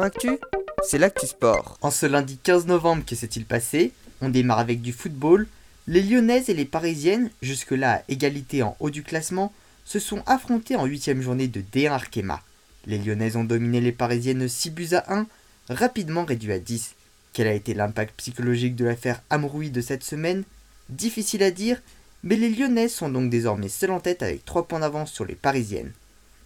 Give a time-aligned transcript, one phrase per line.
[0.00, 0.38] Actu,
[0.82, 1.76] c'est l'actu sport.
[1.82, 5.46] En ce lundi 15 novembre, que s'est-il passé On démarre avec du football.
[5.86, 9.52] Les Lyonnaises et les Parisiennes, jusque-là à égalité en haut du classement,
[9.84, 12.40] se sont affrontées en huitième journée de D1 Arkema.
[12.86, 15.26] Les Lyonnaises ont dominé les Parisiennes 6 buts à 1,
[15.68, 16.94] rapidement réduit à 10.
[17.34, 20.44] Quel a été l'impact psychologique de l'affaire Amroui de cette semaine?
[20.88, 21.82] Difficile à dire,
[22.24, 25.34] mais les Lyonnaises sont donc désormais seules en tête avec 3 points d'avance sur les
[25.34, 25.92] Parisiennes.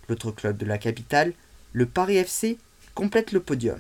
[0.08, 1.32] L'autre club de la capitale,
[1.72, 2.58] le Paris FC,
[2.96, 3.78] complète le podium.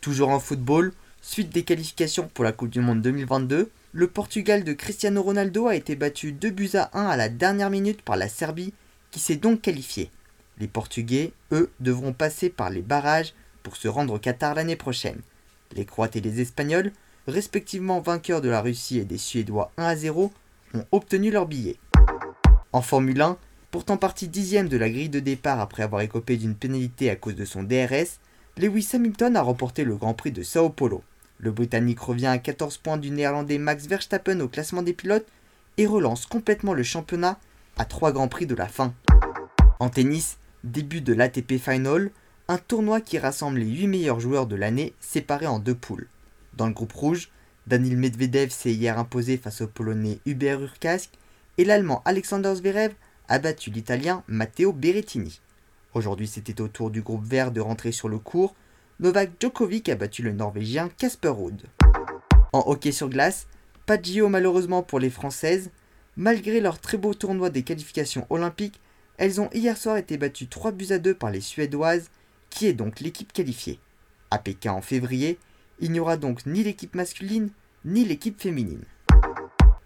[0.00, 4.72] Toujours en football, suite des qualifications pour la Coupe du Monde 2022, le Portugal de
[4.72, 8.28] Cristiano Ronaldo a été battu 2 buts à 1 à la dernière minute par la
[8.28, 8.74] Serbie,
[9.12, 10.10] qui s'est donc qualifiée.
[10.58, 15.20] Les Portugais, eux, devront passer par les barrages pour se rendre au Qatar l'année prochaine.
[15.76, 16.90] Les Croates et les Espagnols,
[17.28, 20.32] respectivement vainqueurs de la Russie et des Suédois 1 à 0,
[20.74, 21.76] ont obtenu leur billet.
[22.72, 23.36] En Formule 1,
[23.70, 27.36] pourtant parti dixième de la grille de départ après avoir écopé d'une pénalité à cause
[27.36, 28.18] de son DRS,
[28.56, 31.02] Lewis Hamilton a remporté le Grand Prix de Sao Paulo.
[31.38, 35.26] Le Britannique revient à 14 points du Néerlandais Max Verstappen au classement des pilotes
[35.76, 37.38] et relance complètement le championnat
[37.78, 38.92] à 3 Grands Prix de la fin.
[39.78, 42.10] En tennis, début de l'ATP Final,
[42.48, 46.08] un tournoi qui rassemble les 8 meilleurs joueurs de l'année séparés en deux poules.
[46.54, 47.30] Dans le groupe rouge,
[47.66, 51.10] Daniil Medvedev s'est hier imposé face au Polonais Hubert Urkask
[51.56, 52.92] et l'Allemand Alexander Zverev
[53.30, 55.40] a battu l'Italien Matteo Berrettini.
[55.94, 58.56] Aujourd'hui, c'était au tour du groupe vert de rentrer sur le court.
[58.98, 61.62] Novak Djokovic a battu le Norvégien Casper Ruud.
[62.52, 63.46] En hockey sur glace,
[63.86, 65.70] pas de malheureusement pour les Françaises.
[66.16, 68.80] Malgré leur très beau tournoi des qualifications olympiques,
[69.16, 72.10] elles ont hier soir été battues 3 buts à 2 par les Suédoises,
[72.50, 73.78] qui est donc l'équipe qualifiée.
[74.32, 75.38] À Pékin en février,
[75.78, 77.50] il n'y aura donc ni l'équipe masculine
[77.84, 78.82] ni l'équipe féminine.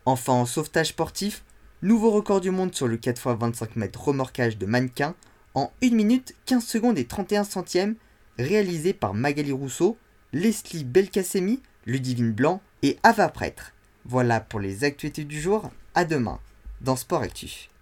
[0.07, 1.45] Enfin en sauvetage sportif,
[1.85, 5.15] nouveau record du monde sur le 4x25 mètres remorquage de mannequin
[5.55, 7.97] en 1 minute 15 secondes et 31 centièmes,
[8.39, 9.99] réalisé par Magali Rousseau,
[10.33, 13.75] Leslie Belkacemi, Ludivine Blanc et Ava Prêtre.
[14.07, 16.41] Voilà pour les actualités du jour, à demain
[16.81, 17.69] dans Sport Actu.